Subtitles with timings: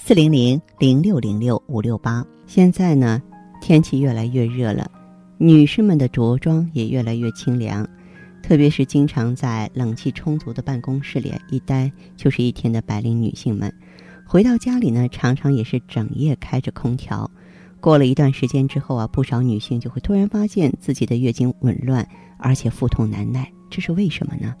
[0.00, 2.24] 四零零零六零六五六八。
[2.46, 3.20] 现在呢，
[3.60, 4.90] 天气越来越热了，
[5.36, 7.86] 女士们的着装也越来越清凉，
[8.42, 13.70] 特别是经常在冷气充足的办公室里一待就是一天的白领女性们，
[14.24, 17.30] 回到家里呢，常常也是整夜开着空调。
[17.80, 24.54] 过了一段时间之后啊，不少女性就会突然发现自己的月经紊乱，而且腹痛难耐，这是为什么呢？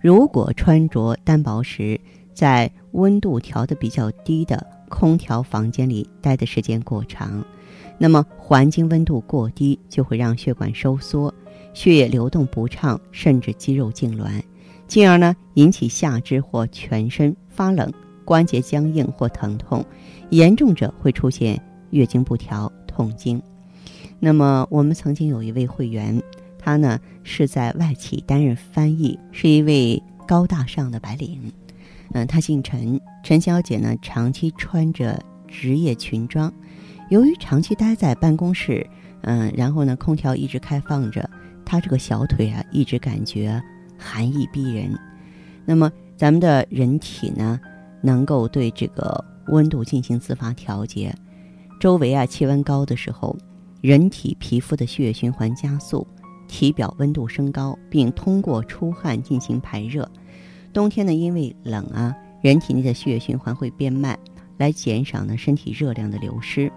[0.00, 2.00] 如果穿着单薄时，
[2.32, 7.44] 在温度调的比较低的空调房间里待的时间过长，
[7.98, 11.32] 那么环境温度过低就会让血管收缩，
[11.72, 14.42] 血液流动不畅，甚至肌肉痉挛，
[14.86, 17.90] 进而呢引起下肢或全身发冷、
[18.24, 19.84] 关节僵硬或疼痛，
[20.30, 21.58] 严重者会出现
[21.90, 23.40] 月经不调、痛经。
[24.18, 26.22] 那么我们曾经有一位会员，
[26.58, 31.52] 他呢是在外企担任翻译，是一位高大上的白领。
[32.12, 35.18] 嗯，她姓陈，陈小姐呢长期穿着
[35.48, 36.52] 职业裙装，
[37.10, 38.86] 由于长期待在办公室，
[39.22, 41.28] 嗯，然后呢空调一直开放着，
[41.64, 43.62] 她这个小腿啊一直感觉
[43.98, 44.98] 寒意逼人。
[45.64, 47.58] 那么咱们的人体呢，
[48.02, 51.14] 能够对这个温度进行自发调节，
[51.80, 53.36] 周围啊气温高的时候，
[53.80, 56.06] 人体皮肤的血液循环加速，
[56.48, 60.08] 体表温度升高，并通过出汗进行排热。
[60.72, 64.18] 冬天呢，因为冷啊，人体内的血液循环会变慢，
[64.56, 66.72] 来减少呢身体热量的流失。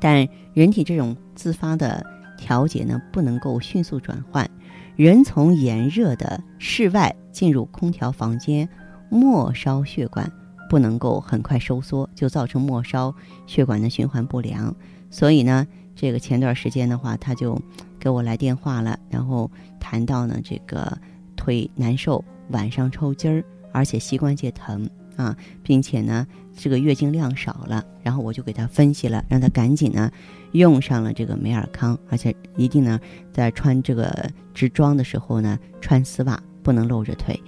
[0.00, 2.04] 但人体这种自发的
[2.36, 4.48] 调节呢，不能够迅速转换。
[4.96, 8.68] 人从炎热的室外进入空调房间，
[9.10, 10.30] 末梢血管
[10.70, 13.14] 不能够很快收缩，就造成末梢
[13.46, 14.74] 血管的循环不良。
[15.10, 17.60] 所以呢，这个前段时间的话，他就
[17.98, 19.50] 给我来电话了，然后
[19.80, 20.96] 谈到呢这个
[21.36, 22.24] 腿难受。
[22.50, 27.84] 晚上抽筋儿，而且膝关节疼啊，并且呢，这个月经量少了。
[28.02, 30.10] 然后我就给他分析了，让他赶紧呢
[30.52, 33.00] 用上了这个美尔康，而且一定呢
[33.32, 37.40] 在穿这个直装的时候呢穿丝袜，不能露着腿。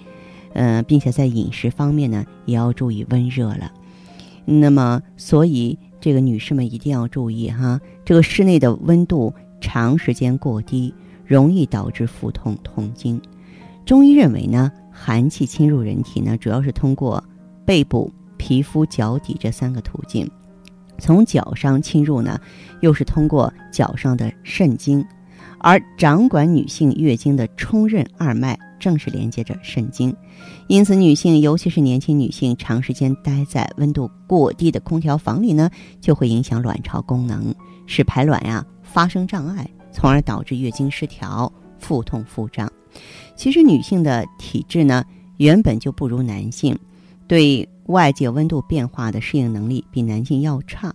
[0.54, 3.70] 嗯，并且在饮食方面呢也要注意温热了。
[4.46, 10.94] 那么，所以这个女士们一定要注意哈，这个室内的温度长时间过低，
[11.26, 13.20] 容易导致腹痛、痛经。
[13.84, 14.72] 中医认为呢。
[14.98, 17.22] 寒气侵入人体呢，主要是通过
[17.66, 20.26] 背部、皮肤、脚底这三个途径；
[20.98, 22.40] 从脚上侵入呢，
[22.80, 25.04] 又是通过脚上的肾经。
[25.58, 30.14] 而掌管女性月经的冲任二脉，正是连接着肾经。
[30.68, 35.70] 因此，女性尤其是年轻女性，长时间待在温度过低的空调房里呢，
[36.00, 37.54] 就会影响卵巢功能，
[37.86, 42.70] 使排卵呀发生障碍，从而导致月经失调、腹痛、腹胀。
[43.34, 45.04] 其实女性的体质呢，
[45.36, 46.78] 原本就不如男性，
[47.26, 50.94] 对外界温度变化的适应能力比男性要差。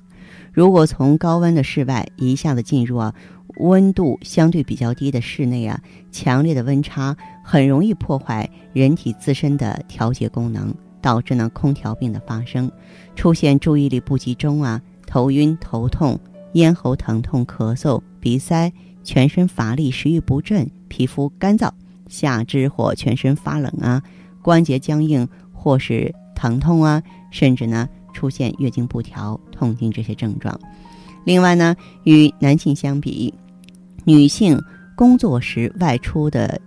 [0.51, 3.13] 如果从高温的室外一下子进入啊
[3.57, 5.79] 温度相对比较低的室内啊，
[6.11, 12.71] 强烈的温差很容易破坏人体自身的调节功能，导致呢空调病的发生，
[13.15, 16.19] 出现注意力不集中啊、头晕、头痛、
[16.53, 18.71] 咽喉疼痛、咳嗽、鼻塞、
[19.03, 21.69] 全身乏力、食欲不振、皮肤干燥。
[22.11, 24.03] 下肢或全身发冷啊，
[24.41, 27.01] 关节僵硬或是疼痛啊，
[27.31, 30.59] 甚至呢出现月经不调、痛经这些症状。
[31.23, 33.33] 另外呢，与男性相比，
[34.03, 34.61] 女性
[34.95, 36.59] 工作时外出的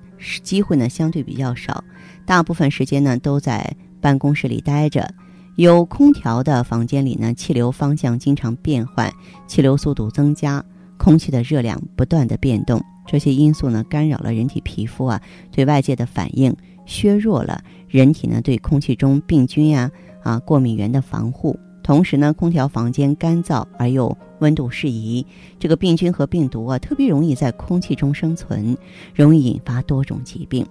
[0.42, 1.84] 机会呢相对比较少，
[2.24, 5.08] 大部分时间呢都在办公室里待着。
[5.56, 9.12] 有空调的房间里呢，气流方向经常变换，
[9.46, 10.64] 气流速度增加，
[11.04, 12.82] 空气的热量不断的变动。
[13.06, 15.20] 这些因素呢，干扰了人体皮肤啊
[15.52, 16.56] 对外界的反应，
[16.86, 19.90] 削弱了人体呢对空气中病菌呀
[20.22, 21.54] 啊过敏源的防护。
[21.82, 25.26] 同时呢，空调房间干燥而又温度适宜，
[25.58, 28.74] 这个病菌和病毒啊特别容易在空气中生存，
[29.14, 30.66] 容易引发多种疾病。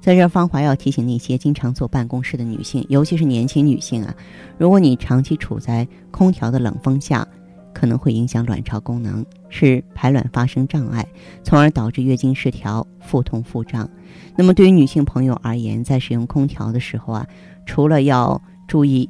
[0.00, 4.14] 在这儿，芳华要提醒那些经常坐办公室的女性，尤其是年轻女性啊，
[4.56, 7.28] 如果你长期处在空调的冷风下。
[7.76, 11.06] 可能会影响卵巢功能，使排卵发生障碍，
[11.44, 13.86] 从而导致月经失调、腹痛、腹胀。
[14.34, 17.26] 那么，对于女性朋友而言，在使用空调的时候啊，
[17.66, 19.06] 除了要注意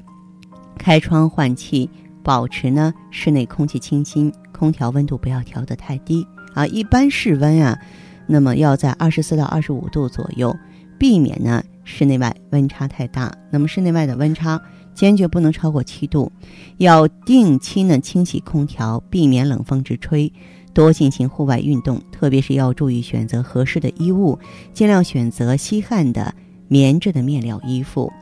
[0.77, 1.89] 开窗换气、
[2.25, 7.79] 保持呢室内空气清新，空调温度不要调得太低啊，一般室温啊，
[8.27, 10.53] 那么要在二十四到二十五度左右，
[10.99, 13.33] 避免呢室内外温差太大。
[13.53, 14.61] 那么室内外的温差
[14.97, 16.33] 坚决不能超过七度，
[16.79, 20.33] 要定期呢清洗空调，避免冷风直吹。
[20.75, 24.39] 多进行户外运动，特别是要注意选择合适的衣物，
[24.75, 26.35] 尽量选择吸汗的
[26.69, 28.13] 棉质的面料衣服。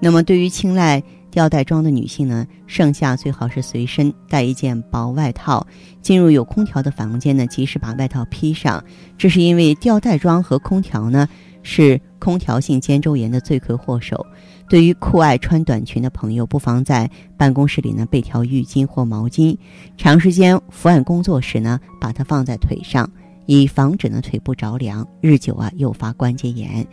[0.00, 1.00] 那么，对于青睐
[1.30, 5.64] 吊带装的女性呢，盛夏最好是随身带一件薄外套，
[6.02, 8.82] 进入有空调的房间呢，及时把外套披上。
[9.16, 11.28] 这是因为吊带装和空调呢
[11.62, 14.24] 是空调性肩周炎的罪魁祸首。
[14.68, 19.56] 对于酷爱穿短裙的朋友，不妨在办公室里呢备条浴巾或毛巾，
[19.96, 23.10] 长时间伏案工作时呢，把它放在腿上，
[23.46, 26.86] 以防止呢腿部着凉，日久啊诱发关节炎。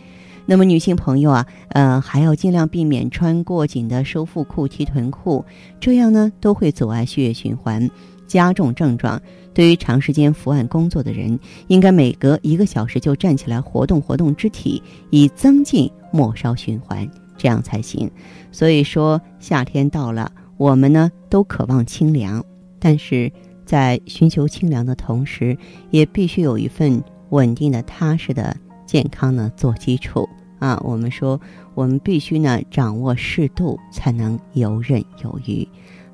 [0.47, 5.45] 那么女性朋友啊，呃还要尽量避免穿过紧的收腹裤、提臀裤，
[5.79, 7.87] 这样呢都会阻碍血液循环，
[8.27, 9.21] 加重症状。
[9.53, 17.09] 对于长时间伏案工作的人，应该每隔一个小时就站起来活动活动肢体，以增进末梢循环。
[17.39, 18.09] 这样才行。
[18.51, 22.43] 所以说，夏天到了，我们呢都渴望清凉，
[22.79, 23.31] 但是
[23.63, 25.55] 在寻求清凉的同时，
[25.91, 26.99] 也必须有一份
[27.29, 28.57] 稳定的、踏实的
[28.87, 30.27] 健康呢做基础
[30.57, 30.81] 啊。
[30.83, 31.39] 我们说，
[31.75, 35.67] 我们必须呢掌握适度，才能游刃有余。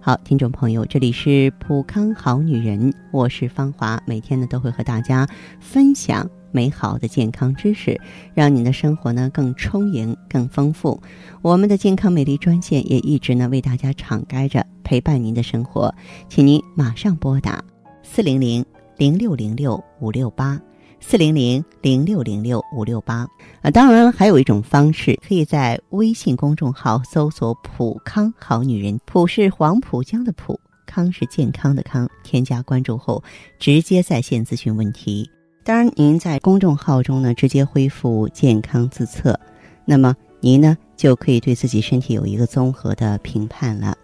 [0.06, 5.26] 好，听众朋友，这里是普康好女人，我是芳华，每天呢都会和大家
[5.62, 6.30] 分享。
[6.52, 7.98] 美好的健康知识，
[8.34, 11.02] 让您的生活呢更充盈、更丰富。
[11.42, 15.96] 我们的健康美丽专线也一直呢为大家敞开着，陪伴您的生活。
[16.28, 17.64] 请您马上拨打
[18.04, 18.66] 四零零
[18.98, 20.60] 零六零六五六八
[21.06, 23.28] 四零零零六零六五六八
[23.62, 23.70] 啊。
[23.70, 32.10] 当然，还有一种方式，可以在微信公众号搜索“普康好女人”，普是黄浦江的浦，康是健康的康。
[32.24, 33.22] 添加关注后，
[33.60, 35.30] 直接在线咨询问题。
[35.64, 39.40] 当然，您在公众号中呢直接恢复健康自测，
[39.86, 43.96] 那么您呢就可以对自己身体有一个综合的评判了。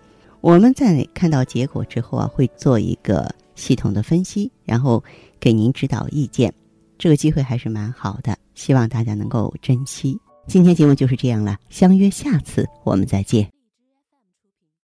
[0.42, 5.04] 我们在看到结果之后啊，会做一个系统的分析，然后
[5.40, 6.54] 给您指导意见。
[7.00, 10.20] 这个机会还是蛮好的，希望大家能够珍惜。
[10.48, 13.59] 今天节目就是这样了，相约下次我们再见。